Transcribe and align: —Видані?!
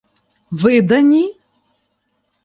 —Видані?! 0.51 1.33